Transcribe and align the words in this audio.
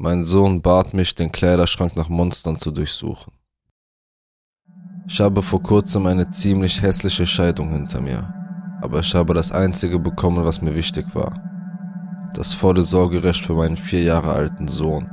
Mein 0.00 0.22
Sohn 0.22 0.62
bat 0.62 0.94
mich, 0.94 1.12
den 1.12 1.32
Kleiderschrank 1.32 1.96
nach 1.96 2.08
Monstern 2.08 2.54
zu 2.54 2.70
durchsuchen. 2.70 3.32
Ich 5.08 5.18
habe 5.20 5.42
vor 5.42 5.60
kurzem 5.60 6.06
eine 6.06 6.30
ziemlich 6.30 6.80
hässliche 6.80 7.26
Scheidung 7.26 7.72
hinter 7.72 8.00
mir, 8.00 8.32
aber 8.80 9.00
ich 9.00 9.12
habe 9.12 9.34
das 9.34 9.50
Einzige 9.50 9.98
bekommen, 9.98 10.44
was 10.44 10.62
mir 10.62 10.72
wichtig 10.72 11.12
war. 11.16 11.34
Das 12.32 12.52
volle 12.52 12.84
Sorgerecht 12.84 13.44
für 13.44 13.54
meinen 13.54 13.76
vier 13.76 14.04
Jahre 14.04 14.32
alten 14.34 14.68
Sohn. 14.68 15.10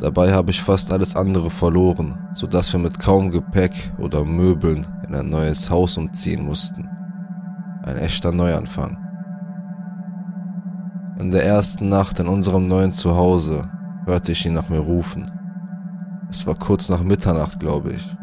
Dabei 0.00 0.32
habe 0.32 0.50
ich 0.50 0.60
fast 0.60 0.92
alles 0.92 1.14
andere 1.14 1.48
verloren, 1.48 2.18
sodass 2.32 2.72
wir 2.72 2.80
mit 2.80 2.98
kaum 2.98 3.30
Gepäck 3.30 3.92
oder 3.98 4.24
Möbeln 4.24 4.84
in 5.06 5.14
ein 5.14 5.28
neues 5.28 5.70
Haus 5.70 5.96
umziehen 5.96 6.44
mussten. 6.44 6.88
Ein 7.84 7.96
echter 7.98 8.32
Neuanfang. 8.32 9.01
In 11.18 11.30
der 11.30 11.44
ersten 11.44 11.88
Nacht 11.88 12.18
in 12.20 12.26
unserem 12.26 12.68
neuen 12.68 12.92
Zuhause 12.92 13.68
hörte 14.06 14.32
ich 14.32 14.46
ihn 14.46 14.54
nach 14.54 14.68
mir 14.68 14.78
rufen. 14.78 15.22
Es 16.30 16.46
war 16.46 16.54
kurz 16.54 16.88
nach 16.88 17.02
Mitternacht, 17.02 17.60
glaube 17.60 17.92
ich. 17.92 18.16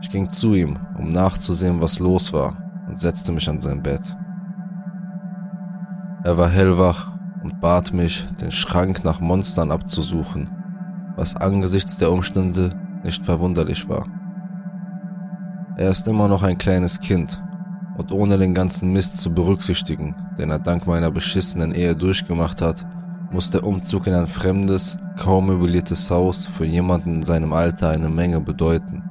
Ich 0.00 0.08
ging 0.08 0.30
zu 0.30 0.54
ihm, 0.54 0.78
um 0.96 1.08
nachzusehen, 1.08 1.82
was 1.82 1.98
los 1.98 2.32
war, 2.32 2.56
und 2.86 3.00
setzte 3.00 3.32
mich 3.32 3.48
an 3.48 3.60
sein 3.60 3.82
Bett. 3.82 4.16
Er 6.22 6.38
war 6.38 6.48
hellwach 6.48 7.12
und 7.42 7.60
bat 7.60 7.92
mich, 7.92 8.26
den 8.40 8.52
Schrank 8.52 9.04
nach 9.04 9.20
Monstern 9.20 9.72
abzusuchen, 9.72 10.48
was 11.16 11.36
angesichts 11.36 11.98
der 11.98 12.12
Umstände 12.12 12.70
nicht 13.02 13.24
verwunderlich 13.24 13.88
war. 13.88 14.06
Er 15.76 15.90
ist 15.90 16.06
immer 16.06 16.28
noch 16.28 16.42
ein 16.42 16.58
kleines 16.58 17.00
Kind 17.00 17.42
und 17.98 18.12
ohne 18.12 18.38
den 18.38 18.54
ganzen 18.54 18.92
Mist 18.92 19.20
zu 19.20 19.34
berücksichtigen, 19.34 20.14
den 20.38 20.50
er 20.50 20.60
dank 20.60 20.86
meiner 20.86 21.10
beschissenen 21.10 21.74
Ehe 21.74 21.94
durchgemacht 21.94 22.62
hat, 22.62 22.86
muss 23.30 23.50
der 23.50 23.64
Umzug 23.64 24.06
in 24.06 24.14
ein 24.14 24.28
fremdes, 24.28 24.96
kaum 25.18 25.46
möbliertes 25.46 26.10
Haus 26.10 26.46
für 26.46 26.64
jemanden 26.64 27.16
in 27.16 27.22
seinem 27.22 27.52
Alter 27.52 27.90
eine 27.90 28.08
Menge 28.08 28.40
bedeuten. 28.40 29.02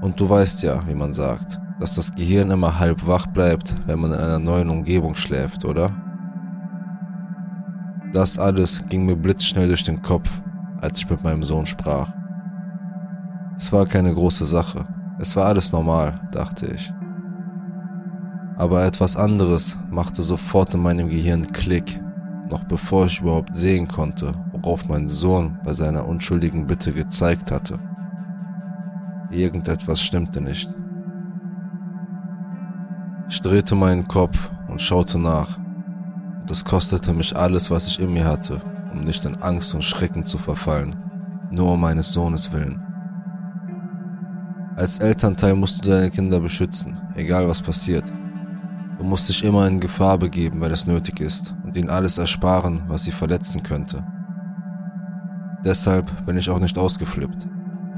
Und 0.00 0.18
du 0.18 0.30
weißt 0.30 0.62
ja, 0.62 0.80
wie 0.86 0.94
man 0.94 1.12
sagt, 1.12 1.60
dass 1.80 1.96
das 1.96 2.14
Gehirn 2.14 2.50
immer 2.50 2.78
halb 2.78 3.06
wach 3.06 3.26
bleibt, 3.26 3.74
wenn 3.86 3.98
man 3.98 4.12
in 4.12 4.18
einer 4.18 4.38
neuen 4.38 4.70
Umgebung 4.70 5.14
schläft, 5.14 5.64
oder? 5.64 5.90
Das 8.12 8.38
alles 8.38 8.84
ging 8.88 9.04
mir 9.04 9.16
blitzschnell 9.16 9.68
durch 9.68 9.82
den 9.82 10.00
Kopf, 10.00 10.40
als 10.80 11.00
ich 11.00 11.10
mit 11.10 11.22
meinem 11.22 11.42
Sohn 11.42 11.66
sprach. 11.66 12.10
Es 13.56 13.72
war 13.72 13.84
keine 13.86 14.14
große 14.14 14.44
Sache, 14.44 14.86
es 15.18 15.34
war 15.34 15.46
alles 15.46 15.72
normal, 15.72 16.20
dachte 16.30 16.66
ich. 16.66 16.92
Aber 18.58 18.84
etwas 18.84 19.16
anderes 19.16 19.78
machte 19.88 20.20
sofort 20.20 20.74
in 20.74 20.82
meinem 20.82 21.08
Gehirn 21.08 21.46
Klick, 21.46 22.00
noch 22.50 22.64
bevor 22.64 23.06
ich 23.06 23.20
überhaupt 23.20 23.54
sehen 23.54 23.86
konnte, 23.86 24.34
worauf 24.50 24.88
mein 24.88 25.06
Sohn 25.06 25.60
bei 25.64 25.72
seiner 25.72 26.04
unschuldigen 26.08 26.66
Bitte 26.66 26.92
gezeigt 26.92 27.52
hatte. 27.52 27.78
Irgendetwas 29.30 30.02
stimmte 30.02 30.40
nicht. 30.40 30.68
Ich 33.28 33.40
drehte 33.40 33.76
meinen 33.76 34.08
Kopf 34.08 34.50
und 34.66 34.82
schaute 34.82 35.20
nach. 35.20 35.56
Und 36.40 36.50
es 36.50 36.64
kostete 36.64 37.14
mich 37.14 37.36
alles, 37.36 37.70
was 37.70 37.86
ich 37.86 38.00
in 38.00 38.12
mir 38.12 38.24
hatte, 38.24 38.58
um 38.92 39.02
nicht 39.02 39.24
in 39.24 39.36
Angst 39.36 39.72
und 39.72 39.84
Schrecken 39.84 40.24
zu 40.24 40.36
verfallen, 40.36 40.96
nur 41.52 41.74
um 41.74 41.80
meines 41.80 42.12
Sohnes 42.12 42.52
willen. 42.52 42.82
Als 44.74 44.98
Elternteil 44.98 45.54
musst 45.54 45.84
du 45.84 45.88
deine 45.88 46.10
Kinder 46.10 46.40
beschützen, 46.40 46.98
egal 47.14 47.48
was 47.48 47.62
passiert. 47.62 48.12
Du 48.98 49.04
musst 49.04 49.28
dich 49.28 49.44
immer 49.44 49.66
in 49.68 49.78
Gefahr 49.78 50.18
begeben, 50.18 50.60
wenn 50.60 50.72
es 50.72 50.86
nötig 50.86 51.20
ist, 51.20 51.54
und 51.64 51.76
ihnen 51.76 51.88
alles 51.88 52.18
ersparen, 52.18 52.82
was 52.88 53.04
sie 53.04 53.12
verletzen 53.12 53.62
könnte. 53.62 54.04
Deshalb 55.64 56.26
bin 56.26 56.36
ich 56.36 56.50
auch 56.50 56.58
nicht 56.58 56.76
ausgeflippt. 56.76 57.46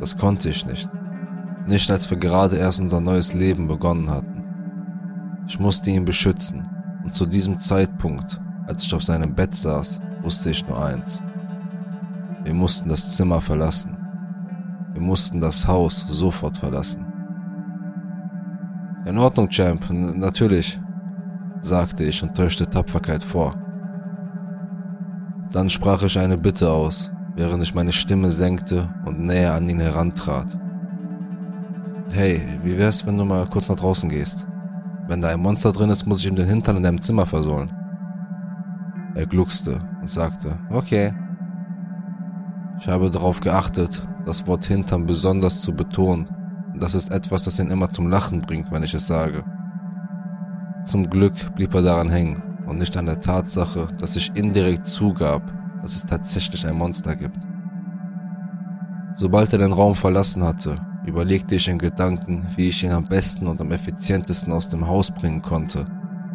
Das 0.00 0.18
konnte 0.18 0.50
ich 0.50 0.66
nicht. 0.66 0.88
Nicht 1.66 1.90
als 1.90 2.10
wir 2.10 2.18
gerade 2.18 2.56
erst 2.56 2.80
unser 2.80 3.00
neues 3.00 3.32
Leben 3.32 3.68
begonnen 3.68 4.10
hatten. 4.10 4.44
Ich 5.46 5.58
musste 5.58 5.90
ihn 5.90 6.04
beschützen, 6.04 6.68
und 7.04 7.14
zu 7.14 7.24
diesem 7.24 7.58
Zeitpunkt, 7.58 8.40
als 8.66 8.82
ich 8.84 8.94
auf 8.94 9.02
seinem 9.02 9.34
Bett 9.34 9.54
saß, 9.54 10.00
wusste 10.22 10.50
ich 10.50 10.66
nur 10.68 10.84
eins. 10.84 11.22
Wir 12.44 12.54
mussten 12.54 12.88
das 12.88 13.16
Zimmer 13.16 13.40
verlassen. 13.40 13.96
Wir 14.92 15.02
mussten 15.02 15.40
das 15.40 15.66
Haus 15.66 16.04
sofort 16.08 16.58
verlassen. 16.58 17.11
In 19.12 19.18
Ordnung, 19.18 19.50
Champ, 19.50 19.90
N 19.90 20.18
natürlich, 20.20 20.80
sagte 21.60 22.02
ich 22.02 22.22
und 22.22 22.34
täuschte 22.34 22.66
Tapferkeit 22.66 23.22
vor. 23.22 23.54
Dann 25.50 25.68
sprach 25.68 26.02
ich 26.02 26.18
eine 26.18 26.38
Bitte 26.38 26.70
aus, 26.70 27.12
während 27.36 27.62
ich 27.62 27.74
meine 27.74 27.92
Stimme 27.92 28.30
senkte 28.30 28.88
und 29.04 29.20
näher 29.20 29.52
an 29.52 29.68
ihn 29.68 29.80
herantrat. 29.80 30.58
Hey, 32.14 32.40
wie 32.62 32.78
wär's, 32.78 33.06
wenn 33.06 33.18
du 33.18 33.26
mal 33.26 33.46
kurz 33.46 33.68
nach 33.68 33.76
draußen 33.76 34.08
gehst? 34.08 34.48
Wenn 35.08 35.20
da 35.20 35.28
ein 35.28 35.40
Monster 35.40 35.72
drin 35.72 35.90
ist, 35.90 36.06
muss 36.06 36.20
ich 36.20 36.28
ihm 36.28 36.34
den 36.34 36.48
Hintern 36.48 36.78
in 36.78 36.82
deinem 36.82 37.02
Zimmer 37.02 37.26
versohlen. 37.26 37.70
Er 39.14 39.26
gluckste 39.26 39.78
und 40.00 40.08
sagte, 40.08 40.58
okay. 40.70 41.12
Ich 42.80 42.88
habe 42.88 43.10
darauf 43.10 43.40
geachtet, 43.40 44.08
das 44.24 44.46
Wort 44.46 44.64
Hintern 44.64 45.04
besonders 45.04 45.60
zu 45.60 45.74
betonen 45.74 46.30
das 46.74 46.94
ist 46.94 47.12
etwas, 47.12 47.42
das 47.42 47.58
ihn 47.58 47.70
immer 47.70 47.90
zum 47.90 48.08
Lachen 48.08 48.40
bringt, 48.40 48.70
wenn 48.72 48.82
ich 48.82 48.94
es 48.94 49.06
sage. 49.06 49.44
Zum 50.84 51.08
Glück 51.08 51.54
blieb 51.54 51.74
er 51.74 51.82
daran 51.82 52.08
hängen 52.08 52.42
und 52.66 52.78
nicht 52.78 52.96
an 52.96 53.06
der 53.06 53.20
Tatsache, 53.20 53.88
dass 53.98 54.16
ich 54.16 54.34
indirekt 54.34 54.86
zugab, 54.86 55.42
dass 55.80 55.96
es 55.96 56.06
tatsächlich 56.06 56.66
ein 56.66 56.76
Monster 56.76 57.14
gibt. 57.14 57.38
Sobald 59.14 59.52
er 59.52 59.58
den 59.58 59.72
Raum 59.72 59.94
verlassen 59.94 60.42
hatte, 60.42 60.78
überlegte 61.04 61.54
ich 61.54 61.68
in 61.68 61.78
Gedanken, 61.78 62.46
wie 62.56 62.68
ich 62.68 62.82
ihn 62.82 62.92
am 62.92 63.04
besten 63.04 63.46
und 63.46 63.60
am 63.60 63.70
effizientesten 63.70 64.52
aus 64.52 64.68
dem 64.68 64.86
Haus 64.86 65.10
bringen 65.10 65.42
konnte, 65.42 65.86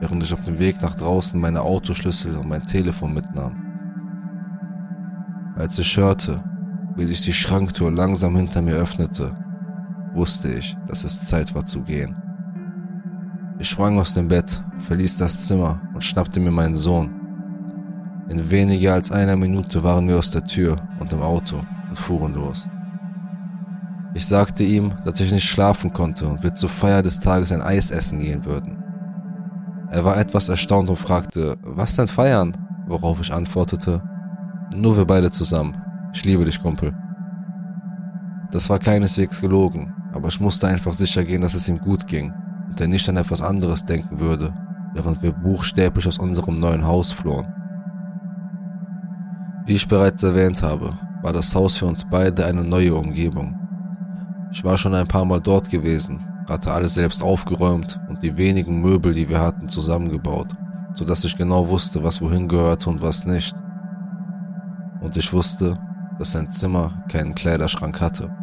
während 0.00 0.22
ich 0.22 0.32
auf 0.32 0.44
dem 0.44 0.58
Weg 0.58 0.80
nach 0.80 0.94
draußen 0.94 1.38
meine 1.38 1.60
Autoschlüssel 1.60 2.36
und 2.36 2.48
mein 2.48 2.66
Telefon 2.66 3.12
mitnahm. 3.12 3.56
Als 5.56 5.78
ich 5.78 5.96
hörte, 5.96 6.42
wie 6.96 7.04
sich 7.04 7.20
die 7.20 7.32
Schranktür 7.32 7.90
langsam 7.90 8.36
hinter 8.36 8.62
mir 8.62 8.76
öffnete 8.76 9.36
wusste 10.14 10.52
ich, 10.52 10.76
dass 10.86 11.04
es 11.04 11.26
Zeit 11.26 11.54
war 11.54 11.64
zu 11.64 11.82
gehen. 11.82 12.14
Ich 13.58 13.68
sprang 13.70 13.98
aus 13.98 14.14
dem 14.14 14.28
Bett, 14.28 14.62
verließ 14.78 15.18
das 15.18 15.46
Zimmer 15.46 15.80
und 15.94 16.02
schnappte 16.02 16.40
mir 16.40 16.50
meinen 16.50 16.76
Sohn. 16.76 17.10
In 18.28 18.50
weniger 18.50 18.94
als 18.94 19.12
einer 19.12 19.36
Minute 19.36 19.82
waren 19.82 20.08
wir 20.08 20.18
aus 20.18 20.30
der 20.30 20.44
Tür 20.44 20.76
und 20.98 21.12
im 21.12 21.20
Auto 21.20 21.62
und 21.88 21.98
fuhren 21.98 22.34
los. 22.34 22.68
Ich 24.14 24.26
sagte 24.26 24.64
ihm, 24.64 24.92
dass 25.04 25.20
ich 25.20 25.32
nicht 25.32 25.44
schlafen 25.48 25.92
konnte 25.92 26.26
und 26.26 26.42
wir 26.42 26.52
zur 26.54 26.68
Feier 26.68 27.02
des 27.02 27.20
Tages 27.20 27.52
ein 27.52 27.62
Eis 27.62 27.90
essen 27.90 28.18
gehen 28.18 28.44
würden. 28.44 28.82
Er 29.90 30.04
war 30.04 30.16
etwas 30.16 30.48
erstaunt 30.48 30.90
und 30.90 30.96
fragte, 30.96 31.56
was 31.62 31.96
denn 31.96 32.08
feiern? 32.08 32.56
Worauf 32.86 33.20
ich 33.20 33.32
antwortete, 33.32 34.02
nur 34.74 34.96
wir 34.96 35.04
beide 35.04 35.30
zusammen. 35.30 35.76
Ich 36.12 36.24
liebe 36.24 36.44
dich, 36.44 36.60
Kumpel. 36.60 36.94
Das 38.52 38.70
war 38.70 38.78
keineswegs 38.78 39.40
gelogen 39.40 39.94
aber 40.12 40.28
ich 40.28 40.40
musste 40.40 40.68
einfach 40.68 40.92
sicher 40.92 41.24
gehen, 41.24 41.40
dass 41.40 41.54
es 41.54 41.68
ihm 41.68 41.78
gut 41.78 42.06
ging 42.06 42.32
und 42.68 42.80
er 42.80 42.86
nicht 42.86 43.08
an 43.08 43.16
etwas 43.16 43.42
anderes 43.42 43.84
denken 43.84 44.18
würde, 44.18 44.52
während 44.94 45.22
wir 45.22 45.32
buchstäblich 45.32 46.06
aus 46.06 46.18
unserem 46.18 46.58
neuen 46.58 46.86
Haus 46.86 47.12
flohen. 47.12 47.46
Wie 49.66 49.74
ich 49.74 49.88
bereits 49.88 50.22
erwähnt 50.22 50.62
habe, 50.62 50.92
war 51.22 51.32
das 51.32 51.54
Haus 51.54 51.76
für 51.76 51.86
uns 51.86 52.04
beide 52.04 52.44
eine 52.44 52.64
neue 52.64 52.94
Umgebung. 52.94 53.58
Ich 54.50 54.62
war 54.64 54.76
schon 54.76 54.94
ein 54.94 55.06
paar 55.06 55.24
Mal 55.24 55.40
dort 55.40 55.70
gewesen, 55.70 56.20
hatte 56.48 56.72
alles 56.72 56.94
selbst 56.94 57.22
aufgeräumt 57.22 58.00
und 58.08 58.22
die 58.22 58.36
wenigen 58.36 58.80
Möbel, 58.80 59.14
die 59.14 59.28
wir 59.28 59.40
hatten, 59.40 59.68
zusammengebaut, 59.68 60.52
so 60.92 61.04
dass 61.04 61.24
ich 61.24 61.36
genau 61.36 61.68
wusste, 61.68 62.02
was 62.02 62.20
wohin 62.20 62.48
gehörte 62.48 62.90
und 62.90 63.00
was 63.00 63.24
nicht. 63.24 63.54
Und 65.00 65.16
ich 65.16 65.32
wusste, 65.32 65.78
dass 66.18 66.32
sein 66.32 66.50
Zimmer 66.50 67.04
keinen 67.08 67.34
Kleiderschrank 67.34 68.00
hatte. 68.00 68.41